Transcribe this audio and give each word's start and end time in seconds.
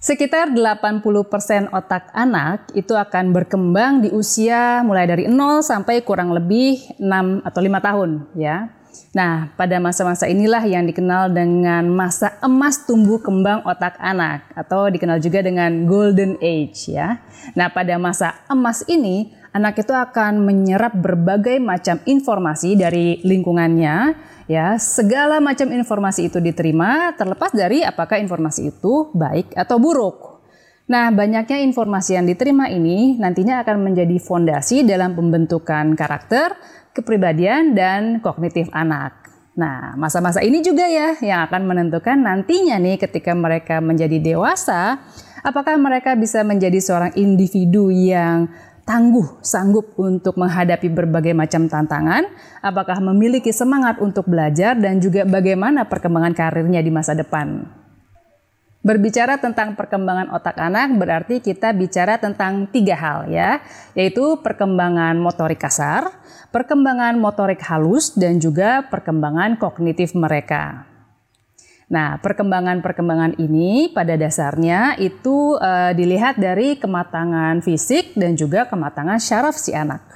Sekitar 0.00 0.48
80% 0.56 1.76
otak 1.76 2.08
anak 2.16 2.72
itu 2.72 2.96
akan 2.96 3.36
berkembang 3.36 4.00
di 4.00 4.08
usia 4.08 4.80
mulai 4.80 5.04
dari 5.04 5.28
0 5.28 5.60
sampai 5.60 6.00
kurang 6.00 6.32
lebih 6.32 6.96
6 6.96 7.44
atau 7.44 7.60
5 7.60 7.84
tahun 7.84 8.10
ya. 8.32 8.72
Nah, 9.12 9.52
pada 9.60 9.76
masa-masa 9.76 10.24
inilah 10.24 10.64
yang 10.64 10.88
dikenal 10.88 11.36
dengan 11.36 11.84
masa 11.92 12.32
emas 12.40 12.88
tumbuh 12.88 13.20
kembang 13.20 13.60
otak 13.68 14.00
anak 14.00 14.48
atau 14.56 14.88
dikenal 14.88 15.20
juga 15.20 15.44
dengan 15.44 15.84
golden 15.84 16.40
age 16.40 16.96
ya. 16.96 17.20
Nah, 17.52 17.68
pada 17.68 18.00
masa 18.00 18.40
emas 18.48 18.80
ini 18.88 19.36
anak 19.50 19.82
itu 19.82 19.94
akan 19.94 20.42
menyerap 20.42 20.94
berbagai 20.94 21.58
macam 21.58 21.98
informasi 22.06 22.78
dari 22.78 23.18
lingkungannya 23.22 24.28
Ya, 24.50 24.74
segala 24.82 25.38
macam 25.38 25.70
informasi 25.70 26.26
itu 26.26 26.42
diterima 26.42 27.14
terlepas 27.14 27.54
dari 27.54 27.86
apakah 27.86 28.18
informasi 28.18 28.74
itu 28.74 29.06
baik 29.14 29.54
atau 29.54 29.78
buruk. 29.78 30.42
Nah, 30.90 31.14
banyaknya 31.14 31.62
informasi 31.62 32.18
yang 32.18 32.26
diterima 32.26 32.66
ini 32.66 33.14
nantinya 33.14 33.62
akan 33.62 33.78
menjadi 33.78 34.18
fondasi 34.18 34.82
dalam 34.82 35.14
pembentukan 35.14 35.94
karakter, 35.94 36.58
kepribadian, 36.90 37.78
dan 37.78 38.18
kognitif 38.18 38.66
anak. 38.74 39.22
Nah, 39.54 39.94
masa-masa 39.94 40.42
ini 40.42 40.66
juga 40.66 40.82
ya 40.90 41.14
yang 41.22 41.46
akan 41.46 41.70
menentukan 41.70 42.18
nantinya 42.18 42.74
nih 42.82 42.98
ketika 42.98 43.30
mereka 43.38 43.78
menjadi 43.78 44.18
dewasa, 44.18 44.98
apakah 45.46 45.78
mereka 45.78 46.18
bisa 46.18 46.42
menjadi 46.42 46.82
seorang 46.82 47.14
individu 47.14 47.94
yang 47.94 48.50
tangguh, 48.90 49.38
sanggup 49.38 49.94
untuk 50.02 50.34
menghadapi 50.34 50.90
berbagai 50.90 51.30
macam 51.30 51.70
tantangan, 51.70 52.26
apakah 52.58 52.98
memiliki 52.98 53.54
semangat 53.54 54.02
untuk 54.02 54.26
belajar 54.26 54.74
dan 54.74 54.98
juga 54.98 55.22
bagaimana 55.22 55.86
perkembangan 55.86 56.34
karirnya 56.34 56.82
di 56.82 56.90
masa 56.90 57.14
depan. 57.14 57.70
Berbicara 58.82 59.38
tentang 59.38 59.78
perkembangan 59.78 60.34
otak 60.34 60.58
anak 60.58 60.90
berarti 60.98 61.38
kita 61.38 61.70
bicara 61.70 62.18
tentang 62.18 62.66
tiga 62.74 62.98
hal 62.98 63.30
ya, 63.30 63.62
yaitu 63.94 64.42
perkembangan 64.42 65.14
motorik 65.22 65.62
kasar, 65.62 66.10
perkembangan 66.50 67.14
motorik 67.14 67.62
halus, 67.70 68.10
dan 68.18 68.42
juga 68.42 68.90
perkembangan 68.90 69.54
kognitif 69.62 70.18
mereka. 70.18 70.89
Nah, 71.90 72.22
perkembangan-perkembangan 72.22 73.34
ini 73.42 73.90
pada 73.90 74.14
dasarnya 74.14 74.94
itu 75.02 75.58
uh, 75.58 75.90
dilihat 75.90 76.38
dari 76.38 76.78
kematangan 76.78 77.58
fisik 77.66 78.14
dan 78.14 78.38
juga 78.38 78.70
kematangan 78.70 79.18
syaraf 79.18 79.58
si 79.58 79.74
anak. 79.74 80.06